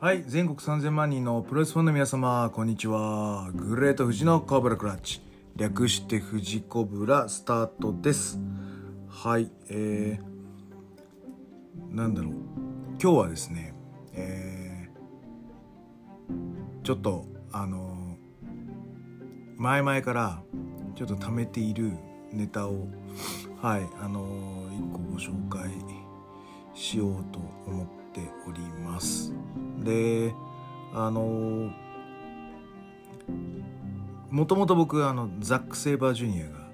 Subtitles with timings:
[0.00, 3.50] はい、全国3000万人のプロレスファンの皆様、こんにちは。
[3.52, 5.20] グレート富士のコブラクラッチ。
[5.56, 8.38] 略して富士コブラスタートです。
[9.08, 12.32] はい、えー、なんだろう。
[13.02, 13.74] 今日はですね、
[14.12, 18.16] えー、ちょっと、あの
[19.56, 20.42] 前々から
[20.94, 21.90] ちょっと貯めている
[22.30, 22.86] ネタを、
[23.60, 25.72] はい、あの一個ご紹介
[26.72, 29.32] しようと思っております。
[29.78, 30.34] で
[30.92, 31.70] あの
[34.30, 36.68] もともと僕あのザック・セイバージュニアが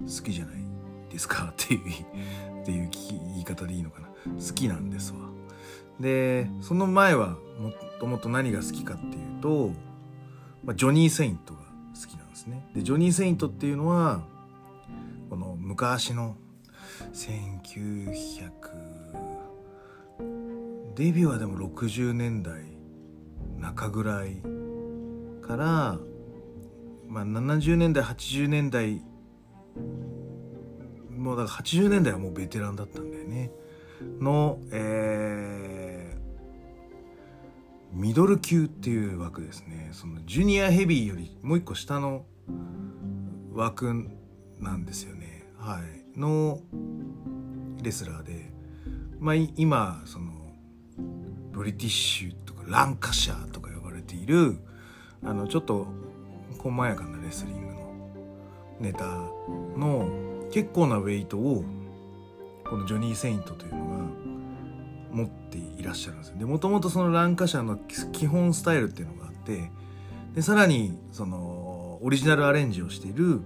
[0.00, 0.56] 好きじゃない
[1.10, 4.08] ですか っていうっていう言い方でいいのかな。
[4.26, 5.20] 好きなんですわ。
[6.00, 9.70] でその前はもともと何が好きかっていうと、
[10.64, 11.60] まあ、ジョニー・セイントが
[11.94, 12.68] 好きなんですね。
[12.74, 14.22] でジョニー・セイントっていうのは
[15.30, 16.36] この昔の
[17.12, 18.85] 1900
[20.96, 22.62] デビューはでも60年代
[23.60, 24.38] 中ぐらい
[25.46, 25.98] から、
[27.06, 29.02] まあ、70年代80年代
[31.14, 33.50] もうだから80年代はもうベテランだったんだよね。
[34.20, 36.26] の、えー
[37.92, 39.88] ミドル級っていう枠ですね。
[39.92, 42.26] そのジュニアヘビーよりもう一個下の
[43.54, 44.10] 枠
[44.60, 45.44] なんですよね。
[45.58, 46.18] はい。
[46.18, 46.60] の
[47.82, 48.52] レスラーで。
[49.18, 50.35] まあ今その
[51.56, 54.58] ブリティッシュとかランカシャーとか呼ばれている
[55.24, 55.86] あのちょっと
[56.58, 58.06] 細やかなレスリングの
[58.78, 59.06] ネタ
[59.78, 60.06] の
[60.52, 61.64] 結構なウェイトを
[62.68, 63.94] このジョニー・セイントというのが
[65.12, 66.36] 持っていらっしゃるんですよ。
[66.36, 67.78] でもともとそのランカシャーの
[68.12, 69.70] 基本スタイルっていうのがあって
[70.34, 73.40] でさらにそのオリジナルアレンジをしている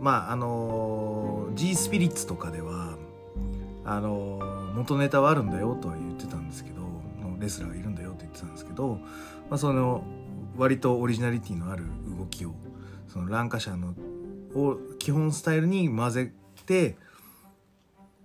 [0.00, 2.96] まああの G スピリッツとかでは
[3.84, 4.40] あの
[4.74, 5.96] 元ネタはあるんだよとは
[7.42, 9.00] レスラーがいるんだよと言ってたんですけど、
[9.50, 10.04] まあ、その
[10.56, 11.84] 割とオリジナリティのある
[12.18, 12.54] 動きを
[13.08, 13.94] そのランカシャの
[14.54, 16.32] を基本スタイルに混ぜ
[16.66, 16.96] て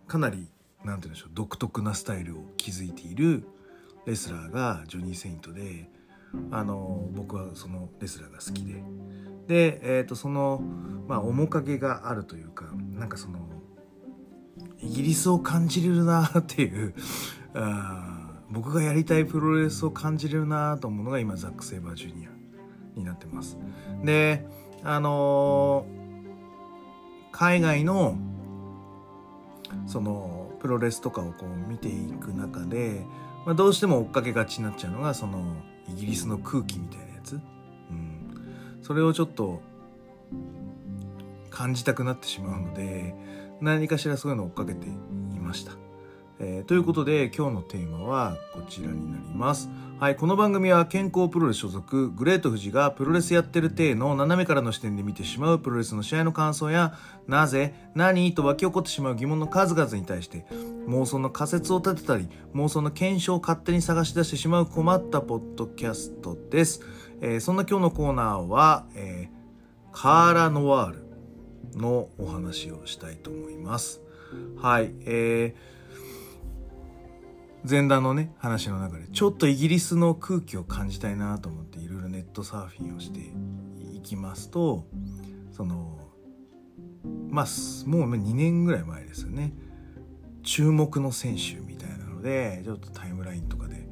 [0.07, 0.47] かなり
[0.83, 3.43] なんて言うんでしょう独特なスタイルを築いている
[4.05, 5.89] レスラーがジョニー・セイントで
[6.51, 8.83] あの僕はそのレスラーが好きで。
[9.47, 10.61] で、えー、とその、
[11.07, 13.39] まあ、面影があるというかなんかその
[14.79, 16.93] イギリスを感じれるなっていう
[17.53, 18.06] あ
[18.49, 22.29] 僕がやりたいプロレスを感じれるなと思うのが今ザック・セイバージュニア
[22.97, 23.57] になってます。
[24.03, 24.45] で
[24.83, 25.97] あのー
[27.37, 28.17] 海外の
[29.85, 33.05] そのプロレスとかをこう見ていく中で、
[33.45, 35.55] まあ、どうしても追っかけがちになっちゃうのがその
[35.87, 37.37] イギリスの空気みたいなやつ、う
[37.93, 39.61] ん、それをちょっと
[41.51, 43.13] 感じたくなってしまうので
[43.61, 44.89] 何かしらそういうのを追っかけてい
[45.39, 45.73] ました。
[46.39, 49.69] えーということで今日のテーマはこちらになります。
[49.99, 56.93] はい、この番組は健康プロレス所属グレート富士がプロレスやってる体の斜めからの視点で見てしまうプロレスの試合の感想や
[57.27, 60.45] なぜ何と湧き起こってしまう疑問の数々に対して
[60.87, 66.81] 妄想の仮説を立てたり妄想の検証を勝手に探し出してしまう困ったポッドキャストです。
[67.21, 69.37] えーそんな今日のコーナーは、えー
[69.99, 71.07] カーラノワール
[71.75, 74.01] のお話をしたいと思います。
[74.61, 75.76] はい、えー
[77.69, 83.19] 前段のね話の中でちょっとイギリスの空気を感じたいなと思っていろいろネットサーフィンをして
[83.93, 84.87] いきますと
[85.51, 85.99] その
[87.29, 87.45] まあ
[87.87, 89.53] もう2年ぐらい前ですよね
[90.43, 93.87] 注目の選手みたいなのでちょっとタイムラインとかで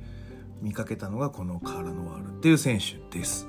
[0.62, 3.48] 見かけたのがこのカーラ・ノワールっていう選手です。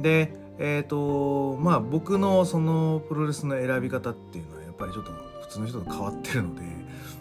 [0.00, 5.10] でえっ、とまあ僕のそのプロレスの選び方っていうのはやっぱりちょっと
[5.40, 6.62] 普通の人と変わってるので、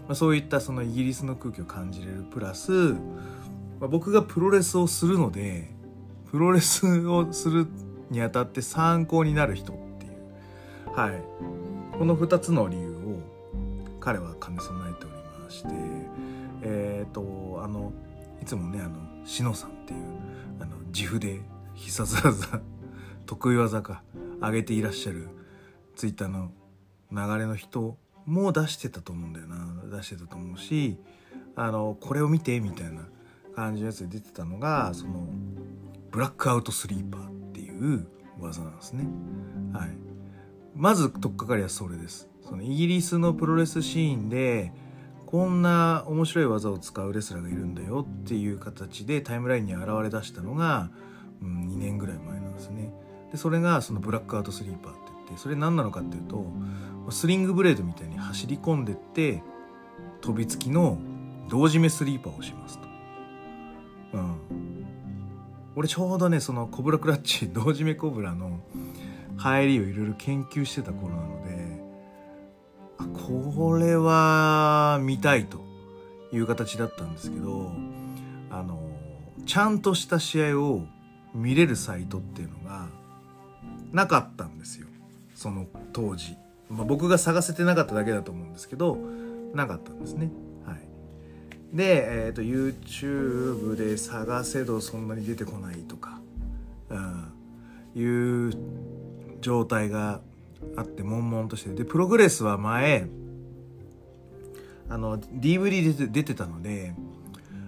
[0.09, 2.97] まあ、そういったそのイギリスの空気を感じれるプラス、ま
[3.83, 5.69] あ、僕がプロレスをするので
[6.31, 7.67] プロレスをする
[8.09, 10.91] にあたって参考になる人っていう。
[10.95, 11.23] はい。
[11.99, 13.19] この2つの理由を
[13.99, 15.69] 彼は兼ね備えておりまして
[16.63, 17.91] えっ、とあの
[18.41, 19.99] いつもねあのしのさんっていう
[20.59, 21.41] あの自負で
[21.75, 22.61] 必殺技
[23.27, 24.01] 得意技か
[24.41, 25.27] 上げていらっしゃる
[25.95, 26.51] ツイッターの
[27.11, 27.97] 流れの人
[28.29, 30.97] も出してたと思うんだよな出してたと思うし
[31.55, 33.01] あのこれを見てみたいな
[33.55, 35.27] 感じのやつで出てたのがその
[36.11, 38.07] ブラックアウトスリーパーっていう
[38.39, 39.05] 技なんですね。
[39.73, 39.89] はい、
[40.75, 42.29] まず取っかかりはそれです。
[42.41, 44.71] そのイギリスのプロレスシーンで
[45.25, 50.89] こんな面白い技を使うレスラーがいるんだよっていう形でタイムラインに現れ出したのが、
[51.41, 52.91] うん、2年ぐらい前なんですね。
[53.31, 54.95] でそれがそのブラックアウトスリーパーっ
[55.29, 56.45] ってそれ何なのかっていうと
[57.09, 59.43] スリングブレードみたいに走り込んでって
[60.21, 60.97] 飛びつきの
[61.49, 62.87] 同時めスリーパーをしますと。
[64.13, 64.35] うん
[65.75, 68.59] 俺ちょうどねそのコブラクラッチ 同締めコブラの
[69.37, 71.81] 入りをいろいろ研究してた頃なので
[73.13, 75.63] これは見たいと
[76.33, 77.71] いう形だったんですけど
[78.49, 78.81] あの
[79.45, 80.85] ちゃんとした試合を
[81.33, 82.89] 見れるサイトっていうのが
[83.93, 84.88] なかったんですよ
[85.39, 86.35] その当時、
[86.69, 88.97] まあ、僕が探せてなかっただけだと思うんですけど
[89.53, 90.31] なかったんですね。
[90.65, 90.79] はい。
[91.73, 96.19] で、えーと、YouTube で探せどそんなに出てこないとか、
[96.89, 97.31] うん、
[97.95, 98.53] いう
[99.39, 100.19] 状態が
[100.75, 103.07] あって悶々としてでプログレスは前
[104.89, 106.93] あの DVD で出てたので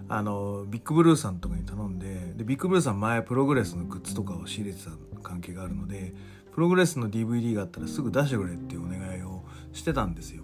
[0.09, 4.91] あのビッグブルーさんとかに頼んででビッグブルーさん前プログレスのグッズとかを仕入れてた
[5.23, 6.13] 関係があるので
[6.53, 9.43] プログレスの DVD があったらすぐ出してくれっていうお願いを
[9.73, 10.43] してたんですよ。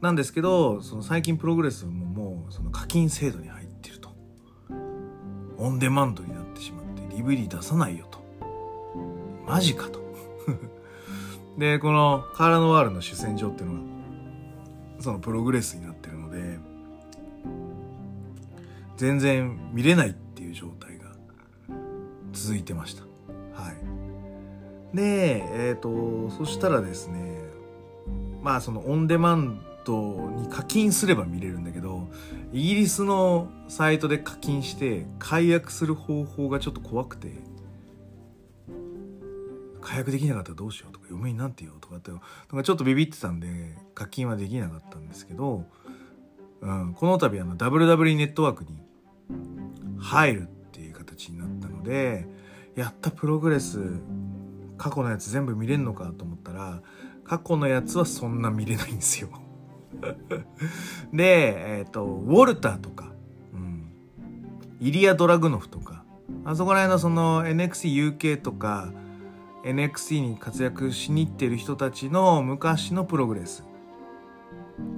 [0.00, 4.10] なんですけどその最近プログレスももうその課金制度に入ってると。
[5.58, 8.20] オンデマンドになってしまって DVD 出さないよと。
[9.46, 10.02] マジかと。
[11.58, 13.80] でこのカーラノワールの主戦場っていうのが
[14.98, 16.58] そのプログレスになってるので
[18.96, 21.12] 全然見れないっていう状態が
[22.32, 23.02] 続いてました。
[23.52, 23.91] はい。
[24.94, 27.38] でえっ、ー、とそしたらですね
[28.42, 32.08] まあそのオンデマンドに課金すれば見れるんだけど
[32.52, 37.32] イギリスのサイトで課金して解約する方法がちょっと怖くて
[39.80, 42.10] 解約できなかったらどうしようとか嫁になんて言おうとかって
[42.48, 45.66] とかちょっとビビってたんで課金はできなかったんですけど、
[46.60, 48.70] うん、この度あの WW ネットワークに
[49.98, 52.26] 入るっていう形になったので
[52.76, 53.80] やったプログレス
[54.82, 56.82] 過去のやつ全部見れんのかと思ったら
[57.22, 59.28] 過去のやつはそんな見れないんですよ。
[61.14, 63.12] で、えっ、ー、と、ウォルターとか、
[63.54, 63.92] うん、
[64.80, 66.02] イリア・ドラグノフとか、
[66.44, 68.92] あそこら辺のその NXTUK とか、
[69.62, 73.64] NXT に活躍しに行ってる人たちの昔のプログレス。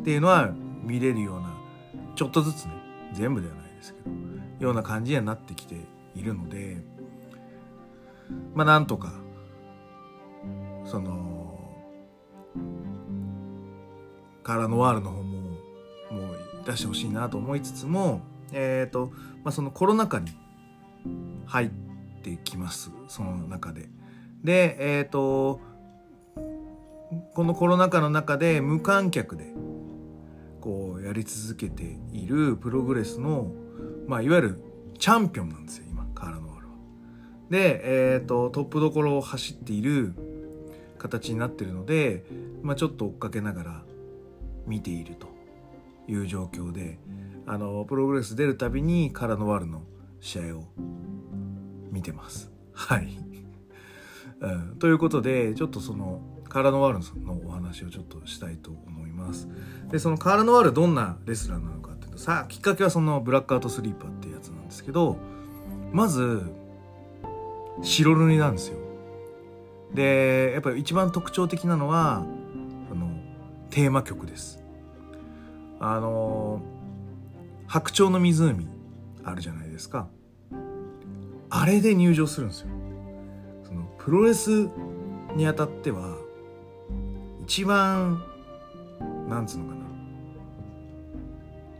[0.00, 0.50] っていうのは
[0.82, 1.54] 見れるような、
[2.14, 2.72] ちょっとずつね、
[3.12, 5.76] 全部ではないですけど、ような感じにはなってきて
[6.14, 6.78] いるので、
[8.54, 9.23] まあなんとか、
[10.94, 11.58] その、
[14.44, 15.58] カラノワールの方ももう
[16.64, 18.20] 出してほしいなと思いつつも、
[18.52, 19.10] えっ、ー、と、
[19.42, 20.30] まあ、そのコロナ禍に
[21.46, 21.68] 入っ
[22.22, 22.92] てきます。
[23.08, 23.88] その中で。
[24.44, 25.60] で、えっ、ー、と、
[27.34, 29.52] このコロナ禍の中で無観客で
[30.60, 33.50] こうやり続けているプログレスの、
[34.06, 34.62] まあ、いわゆる
[35.00, 36.74] チャンピオンなんですよ、今、カーラノワールは。
[37.50, 40.14] で、えっ、ー、と、トップどころを走っている
[41.04, 42.24] 形になってるので、
[42.62, 43.82] まあ、ちょっと追っかけながら
[44.66, 45.28] 見ていると
[46.08, 46.98] いう状況で
[47.46, 49.82] あのプログレス出るたびにカラノワールの
[50.20, 50.64] 試合を
[51.90, 52.50] 見てます。
[52.72, 53.18] はい、
[54.40, 59.46] うん、ということでちょっとそのカーラノワールのお話をちょっとしたいと思います。
[59.90, 65.18] でそのカーラノワールどんなレスラーなのかっていうとさあきっかけはそのブラックアウトスリーパーっていうやつなんですけど
[65.92, 66.42] まず
[67.82, 68.83] 白塗りなんですよ。
[69.94, 72.24] でやっぱり一番特徴的なのは
[72.90, 73.08] あの
[73.70, 74.62] テーマ曲です。
[75.80, 76.60] あの
[77.66, 78.66] 白鳥の湖
[79.24, 80.08] あるじゃないですか。
[81.50, 82.68] あれで入場するんですよ。
[83.62, 84.68] そのプロレス
[85.36, 86.16] にあたっては
[87.44, 88.22] 一番
[89.28, 89.84] なんつうのかな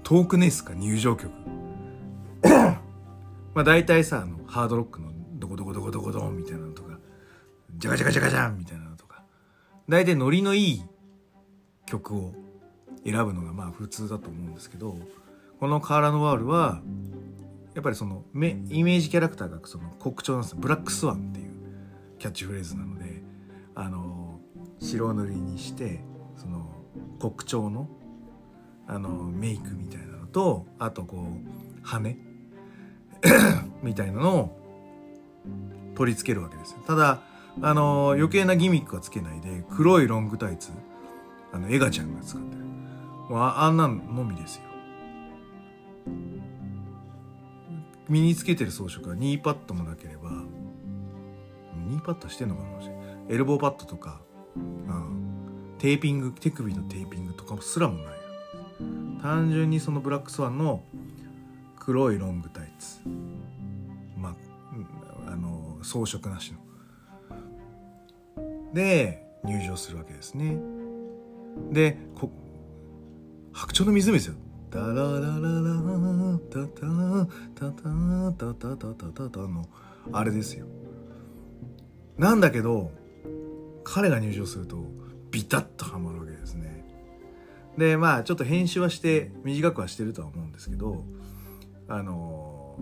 [0.03, 1.33] トークネスか入場曲
[3.55, 6.64] まあ大体さあのハードロックのどこどこどこどこどんみたいな
[7.79, 9.23] ジャカジャカジャカジャンみたいなのとか。
[9.89, 10.85] 大体ノリのいい
[11.87, 12.35] 曲を
[13.05, 14.99] 選ぶのがまあ普通だと思うんですけど
[15.61, 16.81] この「カーラノワール」は
[17.75, 21.51] やっぱりそのイメージキャラクターがその国鳥なんですブラックスワンっていう
[22.19, 23.23] キャッチフレーズなので
[23.75, 24.41] あの
[24.81, 26.01] 白塗りにして
[26.37, 26.71] その
[27.19, 27.89] 国鳥の
[28.87, 32.17] あのメイクみたいなのとあとこう羽
[33.83, 34.61] みたいなのを
[35.95, 36.79] 取り付けるわけですよ。
[36.87, 37.23] ただ
[37.63, 40.71] あの余計なギミックはつけないで黒いロングタイツ
[41.53, 42.65] あのエガちゃんが使ってる。
[43.29, 44.63] もうあんなのみですよ。
[48.09, 50.31] 身につけてる装飾はニーパッドもなければ
[51.89, 52.69] ニーパッドしてんのかな
[53.29, 54.21] エルボーパッドとか、
[54.55, 58.15] うん、テーピング手首のテーピングとかすらもない。
[59.23, 60.85] 単純にそのブラックスワンの
[61.79, 62.99] 黒いロングタイツ。
[64.19, 66.59] まああの装飾なしの。
[68.75, 70.59] で入場するわけですね。
[71.71, 71.97] で
[73.53, 74.35] 白鳥の湖ですよ。
[74.75, 76.83] ダララララタタ
[77.55, 79.69] タタタタタタタの
[80.13, 80.67] あれですよ
[82.19, 82.91] なんだけど
[83.85, 84.85] 彼が入場すると
[85.31, 86.85] ビタッとはまるわけですね
[87.79, 91.05] でまあちょっと編集はして短くはしてるとは思うんですけど
[91.87, 92.77] あの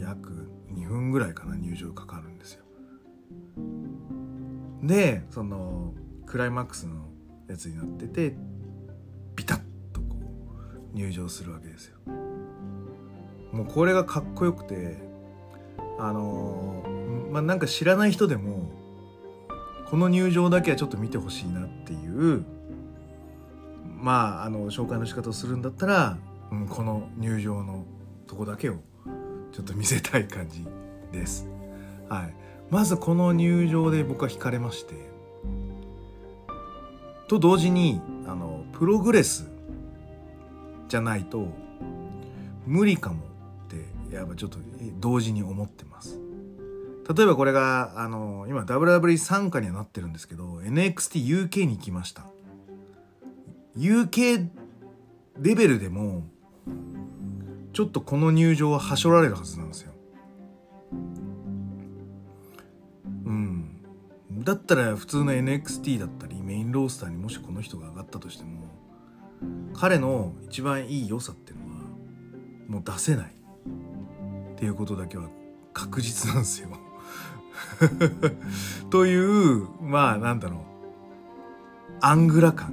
[0.00, 2.64] 約2分ぐらいかな入場かかるんですよ
[4.82, 5.94] でその
[6.26, 7.08] クライマックスの
[7.48, 8.36] やつになってて
[9.34, 9.58] ビタッ
[9.92, 10.16] とこ
[10.94, 11.98] う入場するわけですよ
[13.52, 14.98] もうこれがかっこよくて
[15.98, 16.84] あの
[17.30, 18.70] まあなんか知らない人でも
[19.86, 22.44] この入場だけはちょっと見てほしいなっていう
[24.00, 26.18] まああの紹介の仕方をするんだったら、
[26.52, 27.86] うん、この入場の
[28.26, 28.76] とこだけを
[29.52, 30.66] ちょっと見せたい感じ
[31.10, 31.48] です。
[32.08, 32.34] はい、
[32.70, 35.08] まずこの入場で僕は惹かれまして。
[37.28, 39.48] と同時にあのプログレス
[40.88, 41.46] じゃないと
[42.66, 43.22] 無理かも
[43.66, 44.58] ってやっぱちょっと
[44.98, 46.18] 同時に思ってます。
[47.14, 52.24] 例えばこれがあの今 WW 参加にはなってるんですけど NXTUK に行きました。
[53.76, 54.48] UK
[55.38, 56.24] レベルでも
[57.72, 59.92] ちょっとこの入場ははしょられるはずなんですよ。
[64.48, 68.62] だったら普通の NXT だったりメインロースターにもしこの人が上がったとしても
[69.74, 71.82] 彼の一番いい良さっていうのは
[72.66, 73.26] もう出せない。
[73.26, 75.28] っていうことだけは
[75.74, 76.70] 確実なんですよ。
[78.88, 80.60] というまあなんだろう。
[82.00, 82.72] アングラ感。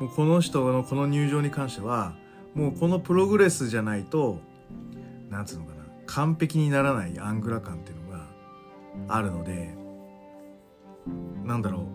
[0.00, 2.16] もうこの人のこの入場に関しては
[2.54, 4.40] もうこのプログレスじゃないと
[5.28, 5.84] なんつうのかな。
[6.06, 8.26] 完璧にならないアングラ感っていうのが
[9.08, 9.83] あるので
[11.44, 11.86] なんだろ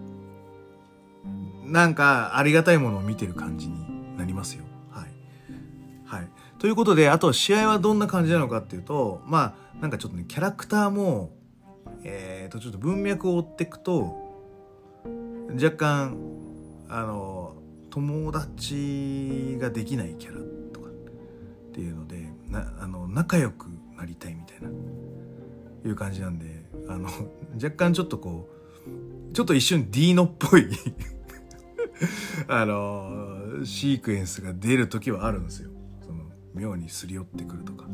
[1.66, 4.64] うなんかありがたいものを見てる感じになりますよ。
[4.90, 5.10] はい。
[6.06, 6.30] はい。
[6.58, 11.32] ということで、あと試合はどんな感じなのかっていうと、まあ、なんかちょっとね、キャラクターも
[12.04, 14.16] えー、とちょっと文脈を追っていくと
[15.54, 16.18] 若干
[16.88, 17.56] あの
[17.90, 20.40] 友達ができないキャラ
[20.74, 20.92] とかっ
[21.74, 27.10] ていうのでなあの仲良くなりたいみたいないう感じなんであの
[27.56, 28.59] 若干ちょっとこう
[29.40, 30.68] ちょっと一瞬ディーノっぽい。
[32.50, 35.70] あのシークエンスが出る時はあるんですよ。
[36.02, 37.88] その妙にすり寄ってくるとか。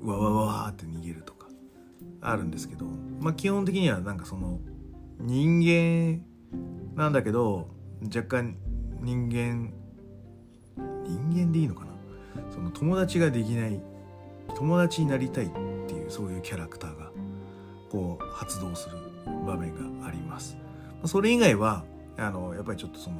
[0.00, 1.48] わわわわって逃げるとか。
[2.22, 2.86] あるんですけど、
[3.20, 4.60] まあ、基本的にはなんかその
[5.20, 6.24] 人間
[6.96, 7.68] なんだけど
[8.02, 8.56] 若干
[9.02, 9.74] 人間
[11.04, 11.92] 人間でいいのかな？
[12.50, 13.78] その友達ができない
[14.54, 15.50] 友達になりたいっ
[15.86, 17.10] ていうそういうキャラクターが
[17.90, 18.96] こう発動する
[19.48, 20.56] 場面があります。
[21.04, 21.84] それ以外は
[22.16, 23.16] あのやっぱりちょっとその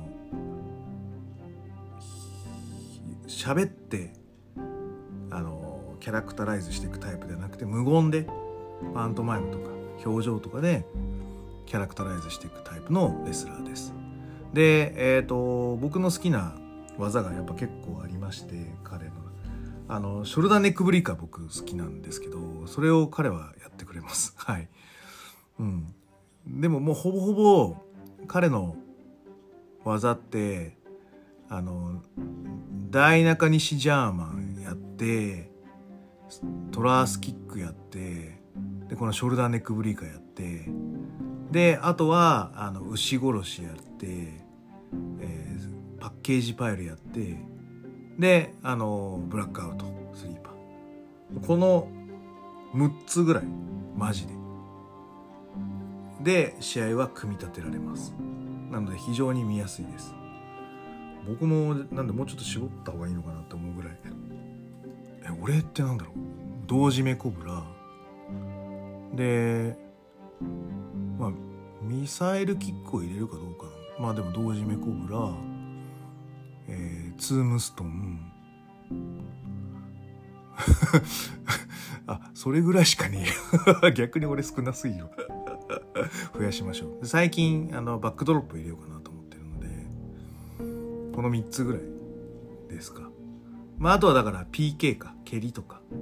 [3.27, 4.13] 喋って
[5.31, 8.27] あのキャラクタライズしていくタイプではなくて無言で
[8.95, 9.71] パントマイムとか
[10.05, 10.85] 表情とかで
[11.67, 13.93] キャラクタライズしていくタイプのレスラーです。
[14.53, 16.55] で、えーと、僕の好きな
[16.97, 19.13] 技がやっぱ結構ありまして彼の
[19.91, 24.35] あのショルダーネックブリーカー僕好きなんですけどそれを彼はやってくれます。
[24.37, 24.69] はい、
[25.59, 25.95] うん、
[26.49, 27.77] でももうほぼほぼ
[28.27, 28.77] 彼の
[29.85, 30.77] 技って
[31.49, 32.03] あの
[32.91, 35.51] 大中西ジャーマンやって
[36.73, 38.41] トラースキックやって
[38.89, 40.71] でこのショルダーネックブリーカーやって
[41.51, 47.37] であとはあの牛殺しやって、えー、パッケージパイルやって
[48.19, 51.47] であのブラックアウトスリーパー。
[51.47, 51.89] この
[52.75, 53.45] 6つぐらい
[53.97, 54.38] マジで。
[56.23, 58.15] で試合は組み立てられます。
[58.71, 60.15] なので非常に見やすいです。
[61.27, 63.99] 僕もなんでもうちょっと絞った方がいいのかなって思うぐらい。
[65.25, 66.15] え俺ってなんだろう？
[66.67, 67.65] 同時目コブラ。
[69.15, 69.77] で
[71.19, 71.33] まあ
[71.83, 73.65] ミサイルキックを入れるかどうか
[73.99, 75.33] まあでも同時メコブラ、
[76.69, 78.33] えー、ツームストン。
[82.07, 83.27] あそれぐらいしかね
[83.85, 85.07] え 逆に俺少なすぎる
[86.37, 87.07] 増やしましょう。
[87.07, 89.69] 最近あのバックドロップ入れようかなと思ってるので
[91.15, 91.83] この3つぐらい
[92.69, 93.11] ですか。
[93.79, 95.81] まああとはだから PK か蹴りとか。
[95.91, 95.95] う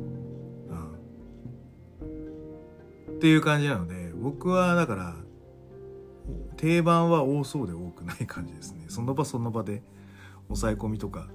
[3.13, 3.17] ん。
[3.17, 5.17] っていう感じなので僕はだから
[6.57, 8.87] 定番は多そうで多くない感じですね。
[8.89, 9.83] その場その場で
[10.49, 11.29] 抑え込みとか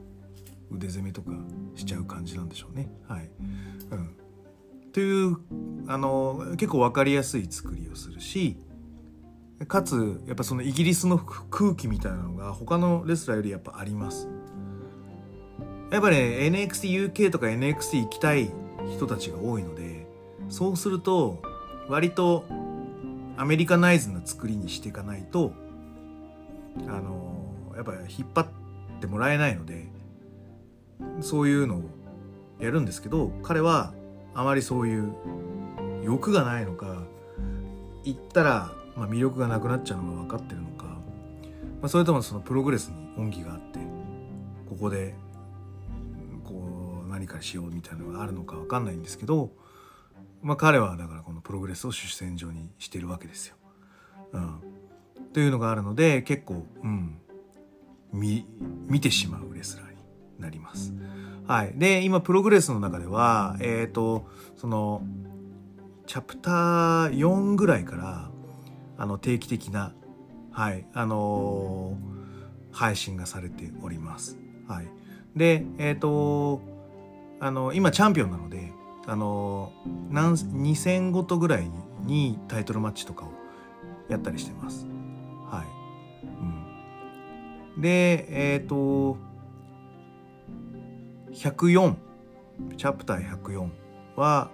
[0.71, 1.31] 腕攻めとか
[1.75, 2.91] しちゃう感じなんでしょうね。
[3.07, 3.29] はい、
[3.91, 4.15] うん、
[4.93, 5.37] という
[5.87, 8.57] あの結構分かりやすい作りをするし
[9.67, 14.27] かつやっぱそのイギリスの空気みたいなのが他のレスラーよりやっぱあります。
[15.91, 16.17] やっぱ、ね、
[16.49, 18.49] NXTUK とか NXT 行きたい
[18.95, 20.07] 人たちが多いので
[20.49, 21.41] そうすると
[21.89, 22.45] 割と
[23.35, 25.53] アメリカナイズな作りにしていかないと
[26.87, 28.47] あのやっぱ引っ張っ
[29.01, 29.89] てもらえないので
[31.19, 31.83] そういうのを
[32.59, 33.93] やるんですけど彼は
[34.33, 35.13] あまりそういう
[36.03, 37.03] 欲がないのか
[38.03, 40.99] 行ったら、まあ、魅力がなくなっちゃうのが分かってるのか、ま
[41.83, 43.79] あ、それともそのプログレスに恩義があって
[44.69, 45.13] ここで
[46.43, 49.51] こう何かしようみたいなのがあるのか分かんないんですけど、
[50.41, 53.55] まあ、彼はだからこのプログレスを主戦場にしてるわけですよ。
[54.33, 54.61] うん、
[55.33, 57.19] というのがあるので結構、うん、
[58.13, 58.45] 見
[58.87, 59.97] 見てしまうレスラーに
[60.39, 60.93] なります。
[61.47, 65.01] はい、で今プログレスの中ではえっ、ー、とその
[66.05, 68.31] チャプター4ぐらいから
[68.97, 69.93] あの定期的な、
[70.51, 74.37] はいあのー、配信がされております。
[74.67, 74.87] はい、
[75.35, 76.61] でえっ、ー、と
[77.39, 78.71] あの今チャンピオンなので
[79.07, 79.71] あの
[80.09, 81.69] 何2戦ごとぐらい
[82.05, 83.29] にタイトルマッチとかを
[84.09, 84.85] やったりしてます。
[85.49, 85.67] はい
[87.75, 89.17] うん、でえっ、と
[91.33, 91.95] 104
[92.77, 93.69] チャプター104
[94.15, 94.51] は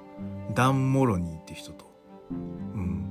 [0.53, 1.86] ダン・モロニーって人と、
[2.31, 3.10] うん、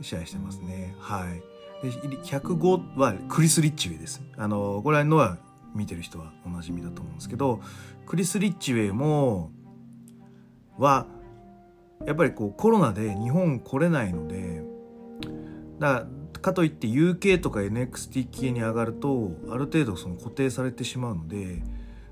[0.00, 0.94] 試合してますね。
[1.00, 1.42] はい。
[1.82, 4.22] で、105はクリス・リッチウェイです。
[4.36, 5.38] あの、これのは
[5.74, 7.60] 見てる人はおなじみだと思うんですけど、
[8.06, 9.50] クリス・リッチウェイも、
[10.78, 11.06] は、
[12.04, 14.62] やっぱりこうコロナで日本来れないので、
[15.78, 16.06] だ
[16.40, 21.62] かといって UK とか NXT 系に上がると、ある程度その固定されてしまうので、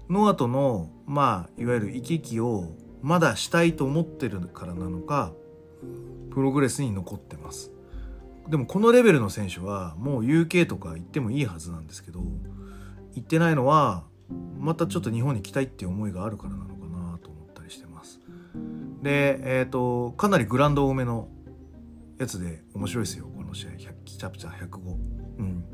[0.09, 5.33] ノアとの、まあ、いわゆる行き来をまだしたいと思ってるからなのか
[6.31, 7.71] プログレスに残ってます。
[8.49, 12.21] でもこのレベルの選手はもう UK とか行ってもいいはずなんですけど
[13.15, 14.05] 行ってないのは
[14.59, 18.21] またちょっと日本に来たいっていう思いがあるからなのかなと思ったりしてます。
[19.03, 21.29] でえっ、ー、とかなりグランド多めの
[22.19, 23.71] やつで面白いですよこの試合。
[23.71, 24.79] 100チャプチャー105
[25.39, 25.65] うん。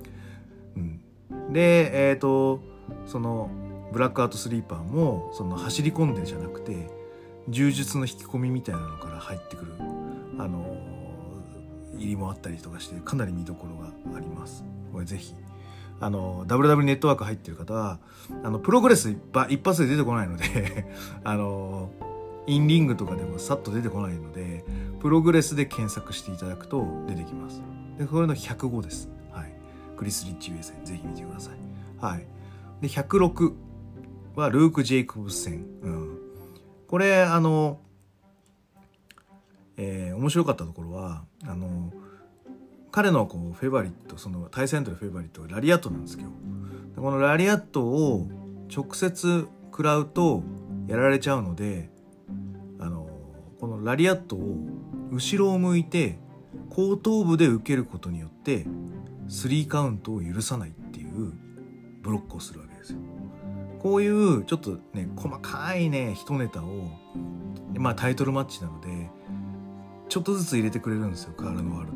[0.76, 1.52] うん。
[1.52, 2.60] でえっ、ー、と
[3.06, 3.50] その
[3.92, 6.88] ブラックアウトスリーパーもその走り込んでじゃなくて
[7.48, 9.72] 柔術の引き込みみたいなのから入ってくる
[10.38, 10.76] あの
[11.96, 14.64] 入りもあったりとかしてかなり見どころがあります。
[14.92, 15.35] これぜひ。
[16.03, 17.98] あの WW ネットワーク入ってる方は
[18.42, 19.11] あのプログレス
[19.50, 20.87] 一発で出てこないので
[21.24, 21.90] あの
[22.46, 24.64] インリングとかでもさっと出てこないので
[25.00, 27.61] プログレスで検索していただくと出てきます。
[27.98, 29.11] でこれの105です。
[29.31, 29.53] はい。
[29.96, 31.55] クリス・リッチ USA ぜひ見てください。
[32.03, 32.26] はい。
[32.81, 33.53] で106
[34.40, 36.18] はルーク・ジェイコブス戦、うん、
[36.88, 37.79] これあの、
[39.76, 41.92] えー、面白かったところはあの
[42.90, 46.31] 彼のこうフェバリットその対戦とのフェバリットはラリアットなんですけど
[46.96, 48.26] このラリアットを
[48.74, 50.42] 直接食らうと
[50.88, 51.88] やられちゃうので
[52.79, 53.09] あの
[53.61, 54.57] このラリアットを
[55.12, 56.18] 後ろを向いて
[56.68, 58.64] 後頭部で受けることによって
[59.29, 61.33] 3カウントを許さないっていう
[62.03, 62.98] ブロックをするわけですよ。
[63.82, 66.66] こういうちょっとね細かいね一ネタを
[67.74, 69.10] まあタイトルマッチなので
[70.08, 71.92] ちょっとずつ入れてくれるんですよカール・ノワールっ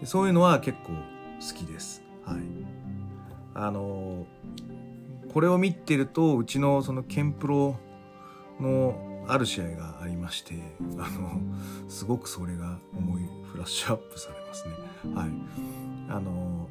[0.00, 0.06] て。
[0.06, 2.02] そういうのは結構好きです。
[2.24, 2.38] はい。
[3.54, 4.26] あの
[5.32, 7.76] これを見てるとうちのそのケンプロ
[8.60, 10.54] のある試合がありまして
[10.98, 11.40] あの
[11.88, 14.74] すごくそれが思いフラッシュアップされますね。
[15.14, 15.30] はい。
[16.08, 16.68] あの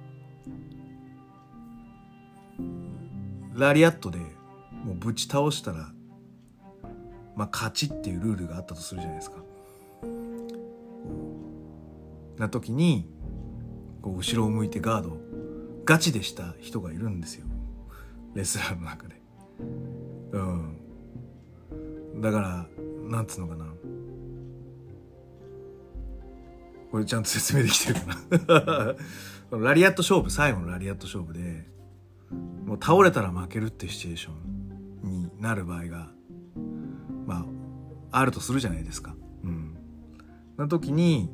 [3.55, 4.19] ラリアットで
[4.83, 5.89] もうぶち倒したら、
[7.35, 9.37] まあ、勝ちっていうルールがあったとするじゃないですか。
[12.37, 13.07] な時に
[14.01, 15.17] こう後ろを向いてガード
[15.85, 17.45] ガチでした人がいるんですよ
[18.33, 19.15] レスラーの中で。
[20.33, 20.77] うん。
[22.19, 22.67] だから
[23.09, 23.65] なんつうのかな。
[26.91, 28.95] これちゃんと説明できてるか
[29.51, 31.67] な ラリアット勝負最後のラリアット勝負で
[32.31, 36.09] もう倒れたら負けるってシチュエーションになる場合が
[37.25, 37.45] ま
[38.11, 39.15] ああるとするじゃないですか。
[39.43, 39.77] うん。
[40.57, 41.29] な時に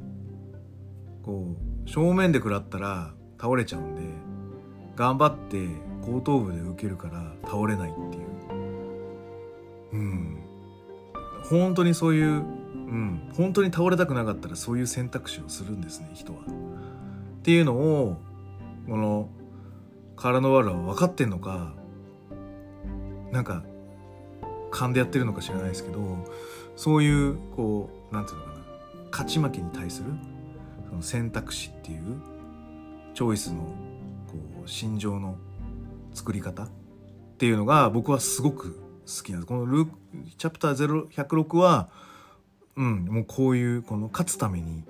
[1.23, 4.01] こう正面で食らったら倒れちゃうんで
[4.95, 5.67] 頑張って
[6.01, 8.31] 後頭部で受けるから倒れないっていう。
[9.93, 10.37] うん。
[11.49, 16.39] 本当にそういう、うん、本当に倒れたくなかったらそういう選択肢をするんですね人は。
[16.39, 18.17] っていうのを
[18.87, 19.29] この
[20.21, 21.73] 体のワールは分かってんのか
[23.31, 23.63] なんか
[24.69, 25.99] 勘でやってるのか知らないですけど
[26.75, 28.57] そういうこうなんていうのかな
[29.09, 30.11] 勝ち負けに対する
[30.89, 32.21] その選択肢っていう
[33.15, 33.61] チョイスの
[34.27, 35.37] こう心情の
[36.13, 36.69] 作り方っ
[37.39, 39.47] ていうのが僕はすごく好きなんです。
[39.47, 39.87] このル
[40.37, 41.89] チャプター0106は
[42.75, 44.83] うんもうこういうこの勝つために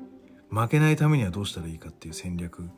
[0.50, 2.70] 負けないためにはどうしたらいいかっていう戦略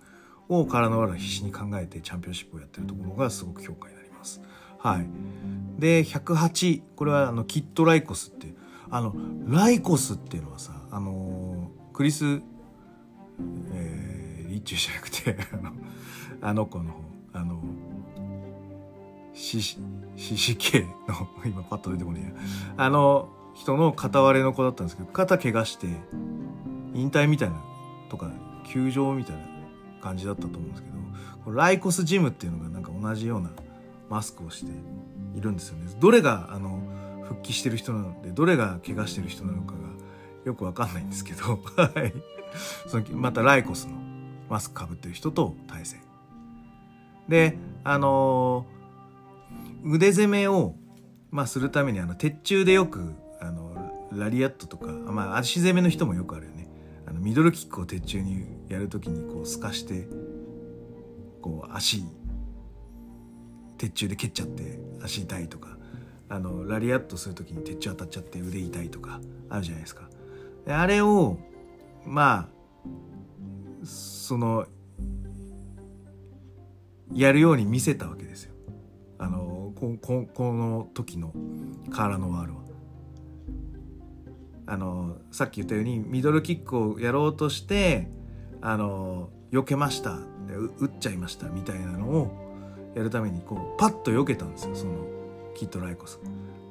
[0.50, 4.42] を体のら必死に考えてチャンピオンシップをやってるところがすごく評価になります。
[4.78, 5.08] はい、
[5.80, 8.56] で108これはあのキッド・ライコスっていう
[8.90, 9.16] あの
[9.48, 12.42] ライコスっていうのはさあのクリス、
[13.72, 15.72] えー、リッチュじゃなくて あの
[16.42, 17.00] あの子の方
[17.34, 17.64] あの
[19.34, 19.78] シシ
[20.16, 20.88] シ系の
[21.46, 22.30] 今パッと出てこないや
[22.78, 25.88] あの人の片割れの子だったんですけど肩怪我して
[26.94, 27.64] 引退みたいな
[28.10, 28.30] とか
[28.66, 29.53] 休場みたいな
[30.04, 30.90] 感じだったと思うんですけ
[31.46, 33.52] どライコスジムっていうのがなんか同じような
[34.10, 34.72] マスクをして
[35.36, 35.92] いるんですよね。
[36.00, 36.82] どれがあの
[37.24, 39.80] 復帰してる人なのでどれが怪我してる人なのかが
[40.46, 42.14] よくわかんないんですけどはい。
[42.88, 43.96] そのまたライコスの
[44.50, 46.02] マスクかぶってる人と対戦。
[47.30, 50.76] であのー、腕攻めを、
[51.32, 53.74] まあ、するためにあの鉄柱でよくあの
[54.12, 56.68] ラリアットとか、まあ、足攻めの人もよくあるよね。
[57.06, 60.08] あのミドルキックを鉄柱にやるときにこう透かして
[61.42, 62.04] こう足
[63.78, 65.78] 鉄柱で蹴っちゃって足痛いとか
[66.30, 70.10] あのラリアットする時に鉄柱当たっちゃって腕痛いとかあるじゃないですか。
[70.68, 71.38] あれを
[72.06, 72.50] ま
[73.84, 74.66] あその
[77.14, 78.54] やるように見せたわけですよ。
[79.20, 81.34] あのこここの時の
[81.92, 82.64] カーラ・ノワールは。
[84.66, 88.10] あのさっき言ったようにミドルキックをやろうとして
[88.66, 90.18] あの避けました
[90.80, 95.06] 打っちゃいましたみたいなのをやるためにこうパッと避けたんですよその
[95.54, 96.20] キット・ライコス。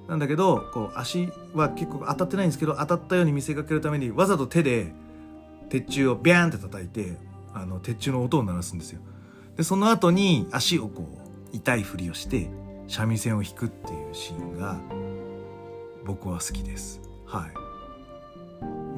[0.08, 4.92] なんだけどこう足は結構当たってないんですけど当たったように見せかけるためにわざと手で
[5.68, 7.16] 鉄柱をビャーンって叩いて
[7.54, 9.00] あの鉄柱の音を鳴らすんですよ。
[9.56, 11.06] でその後に足をこ
[11.52, 12.50] う痛いふりをして
[12.88, 14.80] 三味線を弾くっていうシーンが
[16.04, 17.00] 僕は好きです。
[17.26, 17.50] はい。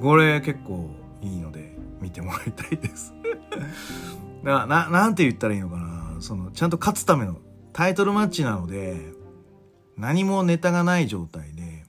[0.01, 1.74] これ結構いいので
[2.05, 3.15] 見てもらいたいです。
[4.45, 6.21] なななんて言ったらいいのかな。
[6.21, 7.39] そのちゃんと勝つための
[7.73, 8.97] タイトルマッチなので
[9.97, 11.85] 何もネタがない状態で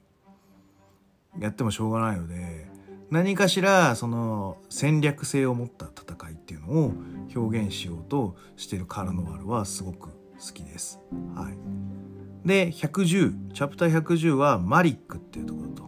[1.40, 2.68] やってもしょうがないので
[3.12, 6.94] 何かしらその戦略性を持った戦いっていうのを
[7.36, 11.00] 表現しようとしてるカラノワールはすごく好きです。
[11.36, 15.84] はい、で110チャプター110はマリックっていうところと。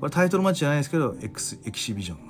[0.00, 2.27] これタイトルマッチじゃないですけどエクスエキシビジョン。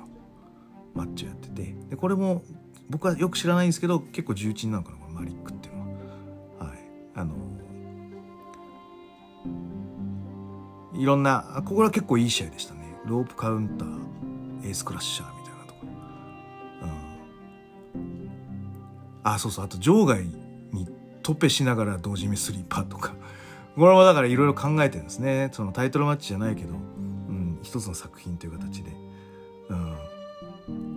[0.93, 1.75] マッチをやってて。
[1.89, 2.43] でこれも
[2.89, 6.67] 僕はよく知らないんですけど結構重鎮なのかなこのマリックっていうのは。
[6.69, 6.79] はい、
[7.15, 7.35] あの
[10.93, 12.79] いろんなここは結構いい試合でしたね。
[13.05, 15.91] ロープカウンターエースクラッシャーみたいなところ、
[17.95, 18.39] うん、
[19.23, 19.65] あそうそう。
[19.65, 20.23] あと場外
[20.71, 20.87] に
[21.23, 23.13] トペしながら同時にスリーパーとか。
[23.75, 25.49] これもだからいろいろ考えてるんですね。
[25.53, 26.75] そのタイトルマッチじゃないけど、う
[27.31, 28.91] ん、一つの作品という形で、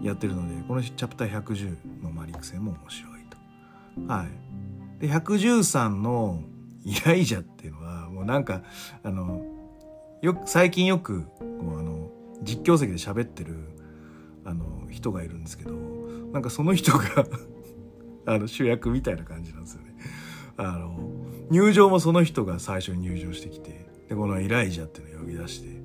[0.03, 4.13] やってるのでこのチャプター110のマリック戦も面白いと。
[4.13, 6.43] はい、で113の
[6.85, 8.63] イライジャっていうのはもうなんか
[9.03, 9.43] あの
[10.21, 11.45] よ最近よくこ
[11.77, 12.11] うあの
[12.43, 13.57] 実況席で喋ってる
[14.45, 15.73] あの人がいるんですけど
[16.33, 17.05] なんかその人が
[18.27, 19.95] あの主役みたいな感じなんですよね。
[20.57, 21.11] あの
[21.51, 25.83] 入場もその人が最初に入場してきてでこのイライジャっていうのを呼び出して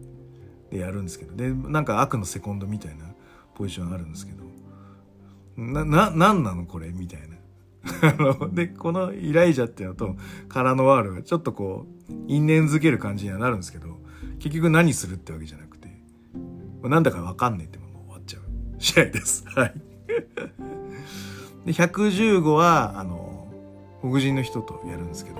[0.72, 3.06] でやるんですけどでなんか悪のセコンドみたいな
[3.58, 4.44] ポジションあるんですけど
[5.58, 7.38] なな何なのこれみたいな。
[8.52, 10.16] でこのイライジャっていうのと
[10.50, 13.98] カラノワールがちょっとこう因縁づける感じにはなるんですけど
[14.40, 15.88] 結局何するってわけじゃなくて、
[16.82, 18.42] まあ、なんだかわかんねえってもう終わっちゃう
[18.78, 19.46] 試合です。
[19.48, 19.74] はい。
[21.66, 23.48] で、115は、あの、
[24.02, 25.38] 黒人の人とやるんですけど、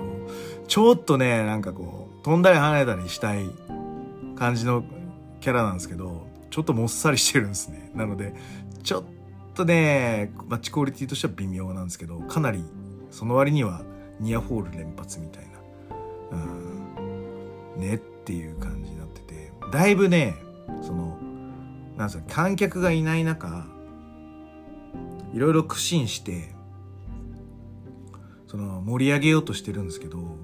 [0.66, 3.48] ちょっとね、なんかこう、飛んだり跳ねたりしたい
[4.36, 4.84] 感じの
[5.40, 7.90] キャラなんですけど、ちょっともっさりしてるんですね。
[7.94, 8.34] なので、
[8.82, 9.04] ちょっ
[9.54, 12.64] とね、マッチクオリティとしては微妙なんですけど、かなり、
[13.10, 13.82] その割には
[14.20, 15.50] ニアフォール連発みたいな。
[16.32, 16.68] うん。
[17.78, 20.34] ねっていう感じになっててだいぶね
[20.82, 21.16] その
[21.96, 23.66] なんすか観客がいない中
[25.32, 26.54] いろいろ苦心して
[28.46, 30.36] その盛り上げようとしてるんですけど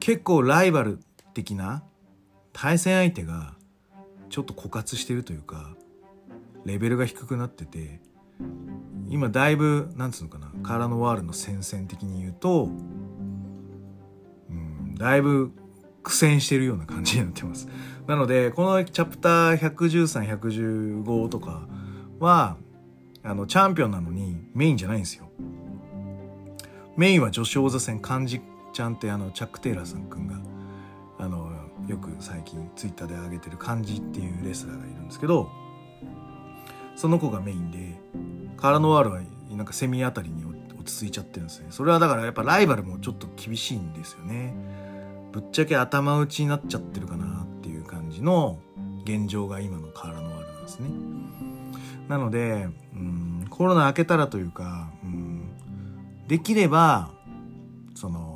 [0.00, 0.98] 結構ライバル
[1.34, 1.82] 的な
[2.52, 3.54] 対戦相手が
[4.28, 5.74] ちょっと枯渇してるというか
[6.64, 8.00] レベルが低くなってて
[9.08, 12.68] 今だいぶなんつうのかなカーラノワールの戦線的に言うと、
[14.50, 15.52] うん、だいぶ
[16.02, 17.68] 苦戦してるような感じになってます。
[18.06, 21.68] なので、このチャプター113、115とか
[22.18, 22.56] は、
[23.22, 25.28] あの、チャンピオンなのにメインじゃないんですよ。
[26.96, 28.40] メインは女子王座戦幹事
[28.72, 30.40] ちゃんってあのチャック・テイラーさんくんが
[31.18, 31.52] あの
[31.88, 35.48] よく最近ツイッターで上げてる感じっていうレスラーがいるんですけど
[36.96, 37.98] その子がメインで
[38.56, 39.20] カラノワールは
[39.50, 41.68] なんかセミあたりに落ち着いちゃってるんですね。
[41.70, 44.52] それはだからやっぱライバルもちょっと厳しいんですよね。
[45.32, 48.58] ぶっちゃけ頭打ちになっちゃってるかなっていう感じの
[49.04, 50.88] 現状が今のカラノワールなんですね。
[52.08, 55.50] なので、うん、コロナ明けたらというか、うん、
[56.26, 57.10] できれば
[57.94, 58.27] その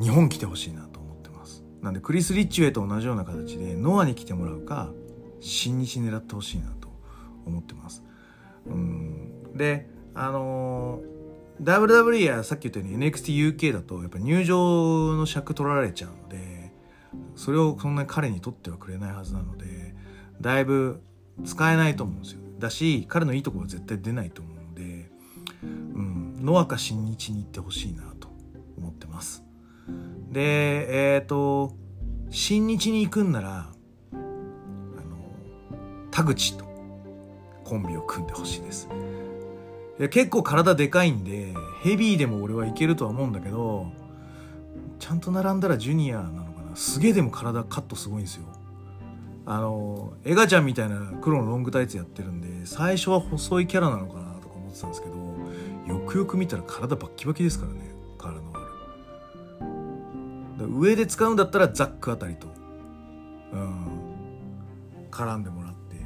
[0.00, 1.64] 日本来てほしいなと思ってます。
[1.82, 4.92] なんでクリス・リッチウェイと同じような形でノアに来てもらうか
[5.40, 6.88] 新日狙ってほしいなと
[7.46, 8.02] 思ってます。
[8.66, 9.52] うん。
[9.54, 16.72] であのー、WWE やさっき言ったように NXTUK だとやっぱ入場の尺取られちゃうので
[17.36, 19.94] それをそんなに彼にとってはくれないはずなので
[20.40, 21.02] だいぶ
[21.44, 22.40] 使えないと思うんですよ。
[22.58, 25.10] だし彼のいいところは絶対出ないと思うので、
[25.62, 28.28] うん、ノアか新日に行ってほしいなと
[28.76, 29.49] 思ってます。
[30.30, 31.74] でえっ、ー、と
[32.30, 33.72] 新日に行くんなら
[34.12, 34.20] あの
[36.10, 36.64] 田口と
[37.64, 38.88] コンビを組んでほしいです。
[39.98, 43.92] いや結構体でかいんでヘビーでも俺はいけるとは思うんだけど
[44.98, 46.76] ちゃんと並んだらジュニアなのかな。
[46.76, 48.44] すげえでも体カットすごいんですよ。
[49.46, 55.14] あのエガちゃんみたいな黒のロングタイツやってるんで最初は細いキャラなのかなとか思ってたんですけど
[55.92, 57.80] よくよく見たら体バッキバキですからね
[58.16, 58.52] 体の
[60.64, 62.48] 上で使うんだったらザックあたりと、
[63.52, 65.96] うん、絡んでもらって、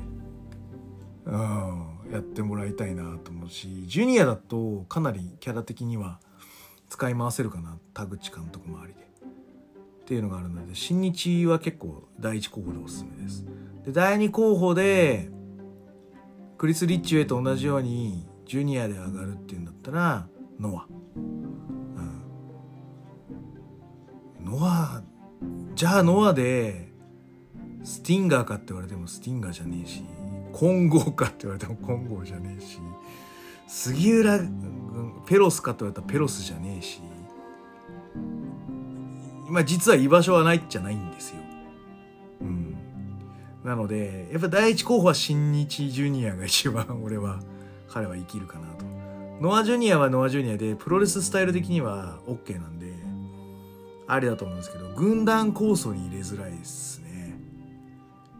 [1.27, 6.21] うん、やってもらいたいなと思うしジュニアだとかなりキャラ的には
[6.89, 9.05] 使い回せるかな田口監督周りで。
[10.05, 13.43] っていうのがあるので新日は結構第一候補でおすすめです
[13.87, 15.31] で第二候補で
[16.59, 20.27] クリス・リッチウェイと同じようにジュニアで上がるっていうんだったら
[20.61, 20.87] ノア、
[24.55, 25.03] ノア
[25.75, 26.93] じゃあノアで
[27.83, 30.05] スティンガーかって言われてもスティンガーじゃねえし
[30.53, 32.79] 混合かって言われても混合じゃねえし
[33.67, 34.39] 杉浦
[35.27, 37.01] ペロスかって言われたらペロスじゃねえし
[39.49, 41.37] まあ実は居場所はないじゃないんですよ。
[42.41, 42.77] うん。
[43.63, 47.41] なので、やっぱ第一候補は新日ジュニアが一番俺は、
[47.89, 48.85] 彼は生きるかなと。
[49.41, 52.84] ノアジュニアはノアジュニアで、プロレススタイル的には OK なんで、
[54.07, 57.39] ありだと思うんですけど、軍団構想に入れづらいですね。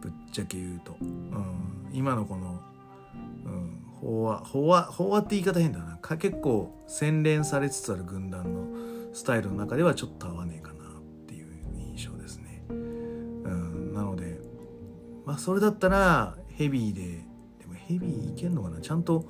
[0.01, 0.97] ぶっちゃけ言うと。
[1.01, 1.89] うん。
[1.91, 2.61] 今のこの、
[3.45, 5.99] うん、飽和、飽和、飽和って言い方変だな。
[6.17, 8.67] 結構洗練されつつある軍団の
[9.13, 14.39] スタイルの中ではちょっと合わねえかなっていう印象ですね、うん、なので。
[15.25, 17.01] まあそれだったらヘビーで
[17.57, 18.79] でもヘビーいけんのかな？
[18.79, 19.25] ちゃんと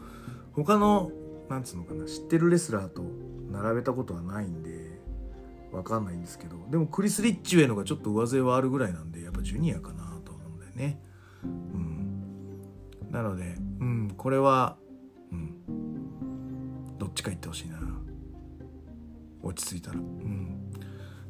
[0.51, 1.09] 他の
[1.49, 2.03] なんつうのかな？
[2.03, 3.01] 知ってるレスラーと
[3.49, 4.84] 並べたことはないんで
[5.75, 11.01] わかんないんですけどでもクリス・リッチウェイのがちょっと上背はあるぐらいなんでやっぱジュニアかなと思うんだよね。
[11.43, 13.11] うん。
[13.11, 14.77] なのでうんこれは
[15.31, 16.97] うん。
[16.97, 17.79] どっちか言ってほしいな。
[19.43, 19.97] 落ち着いたら。
[19.97, 20.71] うん。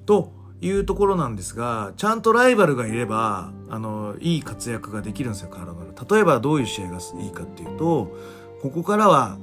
[0.06, 0.32] と
[0.62, 6.16] いうところなんですが、ちゃんとライバルがいれば、あの、いい活躍ができるんですよ、カーラバル。
[6.16, 8.16] 例えばどういう試合がいいかっていうと、
[8.62, 9.38] ここからは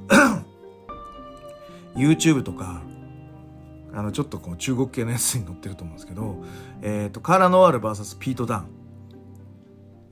[1.95, 2.81] YouTube とか、
[3.93, 6.43] あの、ちょっとこう中国系のやつに載ってると思うんですけど、
[6.81, 8.67] えっ、ー、と、カーラノワール VS ピート・ダン。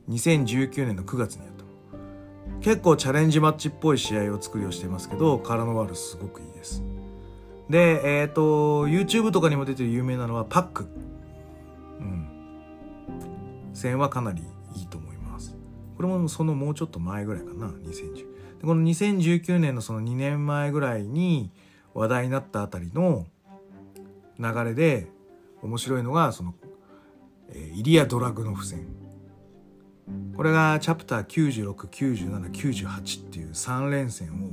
[0.10, 1.62] 2019年の9月にやった
[2.62, 6.84] 結構チャレンジマッチっぽい試合を作りをしてますけど、カーラノワールすごくいいです。
[7.70, 10.88] で、えっ、ー、と、YouTube とかにも出てる有名なのはパック。
[12.00, 12.28] うん。
[13.74, 14.44] 戦はかなり
[14.76, 15.56] いいと思います。
[15.96, 18.16] これもそのもうちょっと前ぐらいかな、2010。
[18.16, 21.50] でこの2019年のその2年前ぐらいに
[21.96, 23.26] 話題になったあたりの
[24.42, 25.08] 流れで
[25.62, 26.56] 面白いのが、その、
[27.50, 28.88] えー、イリア・ドラグノフ戦。
[30.36, 34.50] これがチャプター96、97、98っていう3連戦を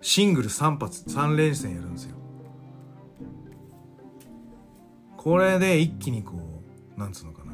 [0.00, 2.16] シングル3発、3連戦やるんですよ。
[5.24, 6.34] これで一気にこ
[6.96, 7.52] うなんつうのかな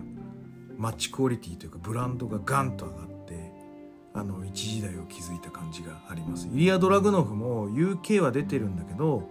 [0.77, 3.53] マッチクオリティというかブランドがガンと上がって
[4.13, 9.29] あの一時代を築いた感じがありますイリア・ドラグノフも UK は出てるんだけど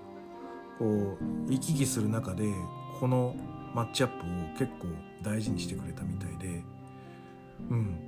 [0.79, 2.51] こう行き来する中で
[2.99, 3.35] この
[3.75, 4.87] マッチアップを結構
[5.21, 6.63] 大事にしてくれたみたいで
[7.69, 7.99] うん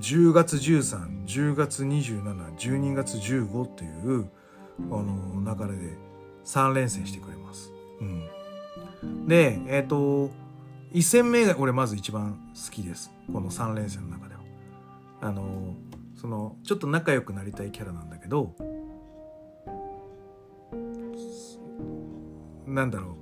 [0.00, 4.28] 10月1310月2712月15っていう
[4.90, 5.96] あの流れで
[6.44, 7.72] 3連戦してくれます。
[8.00, 8.42] うん
[9.26, 10.30] で、えっ、ー、と、
[10.92, 13.10] 1戦目が俺まず一番好きです。
[13.32, 14.40] この3連戦の中では。
[15.20, 15.74] あの、
[16.16, 18.54] その、ちょっと仲良くなりたいキャラなんだけど、
[22.72, 23.16] なんだろ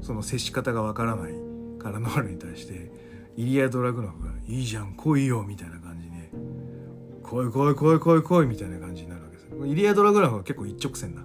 [0.00, 0.04] う。
[0.04, 1.32] その接し方がわからない
[1.78, 2.90] カラノールに対して
[3.36, 6.30] イリア・ドラグノフが「いいじゃん来いよ」みたいな感じで
[7.22, 11.24] 「来い来い来い来い来い」みたいな感じになるわけですイリア・ドラグノフは結構一直線な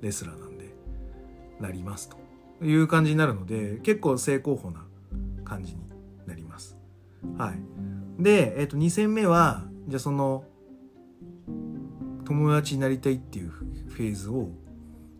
[0.00, 0.74] レスラーなんで
[1.60, 2.24] なりますと。
[2.62, 4.84] いう感じになるので結構正攻法な
[5.44, 5.82] 感じに
[6.26, 6.76] なります。
[7.36, 8.22] はい。
[8.22, 10.44] で、えー、と2戦目はじゃあその
[12.24, 14.48] 友達になりたいっていうフェーズを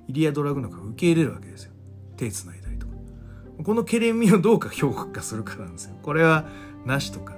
[0.08, 1.72] イリア・ドラグノフが受け入れるわけですよ。
[2.16, 2.92] 手つないだりとか。
[3.62, 5.96] このケレン味をどうか評価するかなんですよ。
[6.02, 6.46] これは
[6.84, 7.34] なしとか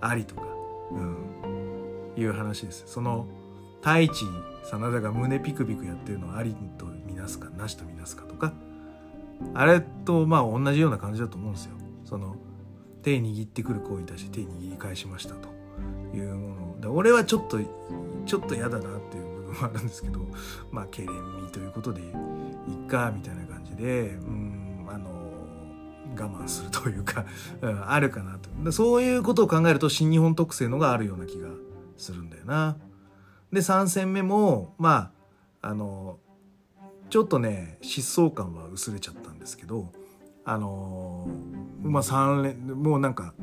[0.00, 0.42] ありとか、
[0.90, 3.26] うん、いう話ですその
[3.80, 4.24] 太一
[4.64, 8.52] 真田が胸ピクピクやってるのをありとみなすかなしとみなすかとか。
[9.54, 11.72] あれとまあ同じような感じだと思うんですよ。
[12.04, 12.36] その
[13.02, 15.48] 手握ってくる行為に対して手握り返しましたと
[16.14, 16.80] いうもの。
[16.80, 17.58] で俺はちょっと
[18.26, 19.21] ちょっと嫌だなっていう
[19.52, 20.20] 分もあるんですけど
[20.70, 25.10] まあけれんみということでいっかみたいな感じでうんあの
[26.16, 27.24] 我慢するというか、
[27.60, 31.48] うん、あるかなとそういうことを考えると新日本特性のがあるような気が
[31.96, 32.76] するんだよな。
[33.52, 35.12] で3戦目もま
[35.60, 36.18] ああの
[37.10, 39.92] ちょっとね疾走感は薄れちゃったんですけど
[40.44, 41.28] あの
[41.82, 43.34] まあ3連もうなんか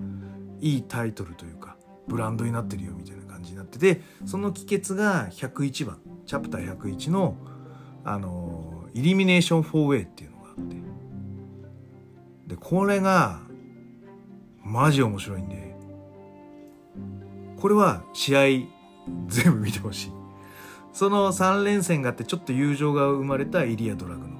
[0.61, 7.35] いいタイトルというかブランドになってるよみたいな感じになっててその帰結が101番チャプター101の
[8.03, 10.75] あのイリミネーション 4way っていうのがあって。
[12.47, 13.41] でこれが
[14.63, 15.75] マジ面白いんで
[17.57, 18.41] これは試合
[19.27, 20.11] 全部見てほしい。
[20.91, 24.37] その3連戦があってちょっと友情が生まれたイリア・ドラグノ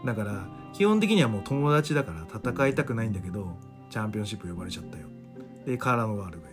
[0.00, 0.06] フ。
[0.06, 3.56] だから基本的にはもう友達だから戦いたくないんだけど
[3.90, 5.06] チャンピオンシップ呼ばれちゃったよ。
[5.66, 6.45] でカーラノワールが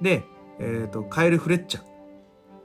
[0.00, 0.24] で、
[0.58, 1.84] えーと、カエル・フレッチャー、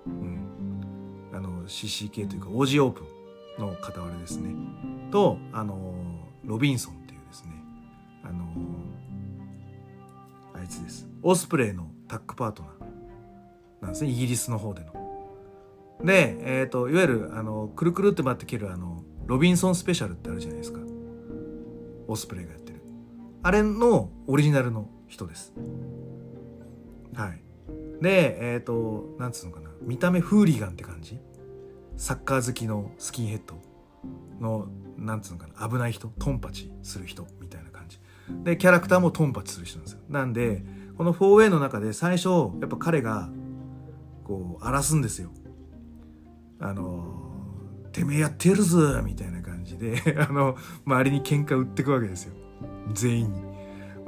[0.06, 4.54] うん、あの CCK というか OG オープンの片割れですね。
[5.12, 5.94] とあの
[6.44, 7.52] ロビンソンっていうですね。
[8.24, 8.46] あの
[10.54, 11.08] あいつです。
[11.22, 12.74] オスプレイのタッグパートナー
[13.82, 14.10] なんですね。
[14.10, 14.94] イギリスの方での。
[16.04, 20.80] で、えーと、いわゆるあのくるくるって回って切るあのロビンソンスペシャルってあるじゃないですか。
[22.08, 22.82] オスプレイがやってる。
[23.44, 25.54] あれのオリジナルの人です。
[27.20, 27.42] はい。
[28.02, 29.70] でえっ、ー、となんつうのかな。
[29.82, 31.20] 見た目フーリガンって感じ？
[31.98, 33.56] サッカー好きのスキンヘッド。
[34.40, 35.68] のなんつうのかな。
[35.68, 36.08] 危ない人？
[36.08, 38.00] トンパチする人みたいな感じ。
[38.44, 40.00] でキャラクターもトンパチする人なんですよ。
[40.08, 40.64] なんで
[40.98, 42.30] この 4A の中で最初
[42.62, 43.30] やっぱ彼が
[44.24, 45.32] こう荒らすんですよ。
[46.62, 47.28] あの
[47.92, 50.56] てめえやってるぞみたいな感じで あの
[50.86, 52.34] 周りに喧嘩売ってくわけですよ。
[52.94, 53.49] 全員に。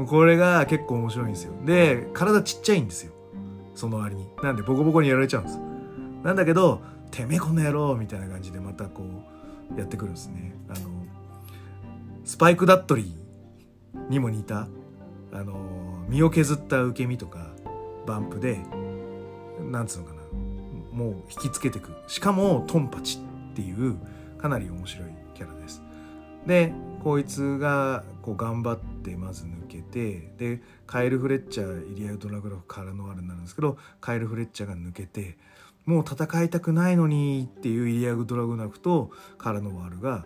[0.05, 1.53] これが結構面白いんですよ。
[1.65, 3.13] で体ちっちゃいんですよ。
[3.75, 4.27] その割に。
[4.43, 5.59] なんでボコボコにやられちゃうんです。
[6.23, 9.03] なんだけどてめえこの野郎みたいな感じでまたこ
[9.75, 10.55] うやってくるんですね。
[10.69, 10.79] あの
[12.23, 14.67] スパイク・ダットリーにも似た
[15.33, 15.55] あの
[16.07, 17.47] 身を削った受け身とか
[18.05, 18.59] バンプで
[19.59, 20.21] なんつうのかな。
[20.91, 21.91] もう引きつけてく。
[22.07, 23.19] しかもトンパチ
[23.51, 23.97] っていう
[24.37, 25.81] かなり面白いキャラです。
[26.45, 29.60] でこいつがこう頑張ってまず抜
[29.91, 35.37] てでカエル・フレッチャーイリア・ドラグラフからのあれになるんですけどカエル・フレッチャーが抜けて
[35.85, 40.25] もう戦いたくないのにっていうイリア・ドラグナフとカラノワールが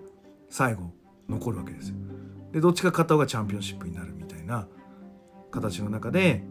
[0.49, 0.91] 最後
[1.30, 1.95] 残るわけですよ。
[2.51, 4.67] でどっちか勝った方がチャンピオンシップになるみたいな
[5.51, 6.43] 形の中で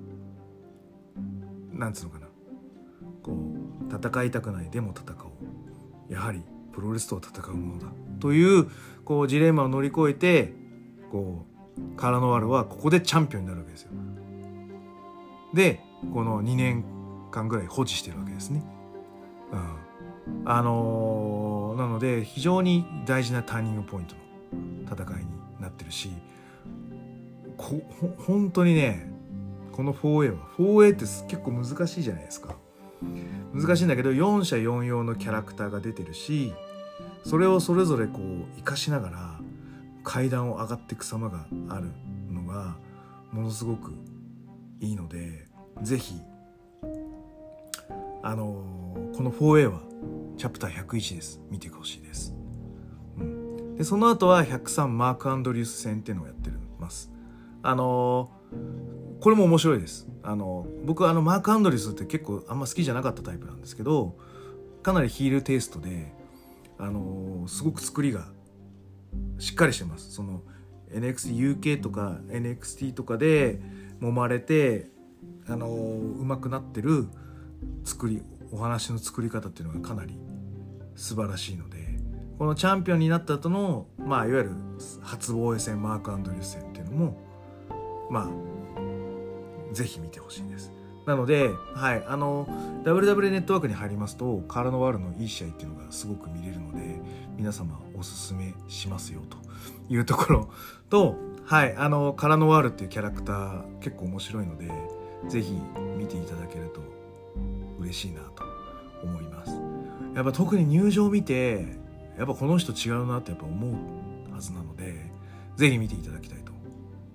[1.73, 2.27] なんつうのかな。
[3.23, 3.33] こ
[3.91, 6.13] う戦いたくないでも戦おう。
[6.13, 7.89] やはりプロレスとは戦うものだ。
[8.21, 8.69] という
[9.05, 10.53] こうジレンマを乗り越えて
[11.11, 11.54] こう
[11.97, 13.91] カラノワールはここでチャンピオンになるわけですよ。
[15.55, 15.81] で
[16.13, 16.85] この2年
[17.31, 18.63] 間ぐらい保持してるわけですね。
[19.53, 19.57] う
[20.41, 24.21] ん、あのー、なので非常に大事なターニングポイントの
[24.85, 26.11] 戦いになってるし
[27.57, 27.81] こ
[28.19, 29.13] 本当にね
[29.73, 32.57] この 4A は 4A って結構難しいじゃないですか。
[33.53, 36.55] 難しいんだけど4社4用のキャラクターが出てるし
[37.25, 39.41] それをそれぞれこう生かしながら
[40.05, 41.91] 階段を上がっていく様がある
[42.31, 42.77] のが
[43.33, 43.93] ものすごく
[44.81, 45.49] いいので
[45.83, 46.15] 是非
[48.23, 49.81] あのー、この 4A は
[50.39, 51.41] チャプター101です。
[51.51, 52.35] 見てほしいです、
[53.19, 57.11] うん、でその後は103マーク・アンドリュース戦っていうのをやってます。
[57.63, 60.09] あのー、これも面白いです。
[60.23, 64.17] あの僕はあのマーク・アンドリュースって結構あんま好きじゃなかったタイプなんですけど
[64.83, 66.13] かなりヒールテイストで
[66.79, 68.27] あのすごく作りが
[69.39, 70.13] しっかりしてます。
[70.13, 70.43] その
[70.91, 73.61] NXUK とか NXT とかで
[74.01, 74.91] 揉まれて
[75.49, 77.09] あのうまくなってる
[77.85, 80.19] 作りお話の作り方っていうのがかなり
[80.95, 81.99] 素晴らしいので
[82.39, 84.51] このチャンピオンになった後のまあいわゆる
[85.03, 87.21] 初防衛戦マーク・アンドリュース戦っていうのも
[88.11, 90.73] まあぜひ見てほしいです。
[91.07, 92.47] なので、はい、あの
[92.85, 97.01] WW ネットワークに入りますとカラノワールのいい試合っていうのがすごく見れるので
[97.37, 99.37] 皆様おすすめしますよと
[99.93, 100.51] いうところ
[100.89, 104.71] と、はい、あのカラノワールっていうキャラクター結構面白いので
[105.29, 105.53] ぜひ
[105.99, 106.81] 見ていただけると
[107.79, 108.45] 嬉しいなと
[109.03, 109.53] 思います
[110.15, 111.77] やっぱ特に入場見て
[112.17, 115.11] やっぱこの人違うなってやっぱ思うはずなので
[115.57, 116.53] ぜひ見ていただきたいと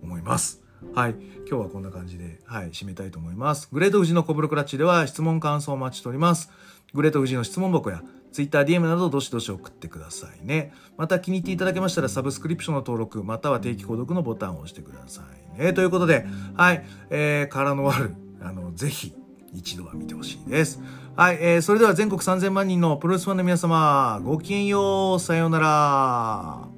[0.03, 0.61] 思います
[0.93, 1.15] はい。
[1.49, 3.69] 今日はこんな感じで、はい、締めたいと思います。
[3.71, 6.51] グレート富士のコブロクラッチでは質問感想をお待ちしております。
[6.93, 10.71] グレート富士の質問箱や Twitter、DM などどしどし送ってくださいね。
[10.95, 15.23] また気に入っていただけましたらサブスクリプションの登録、または定期購読のボタンを押してくださ
[15.57, 15.73] いね。
[15.73, 19.15] ということで、はい、えー、殻のある、あの、ぜひ、
[19.51, 20.79] 一度は見てほしいです。
[21.15, 26.69] はい、えー、それでは全国3000万人のプロレスファンの皆様、ごきげんよう、さようなら。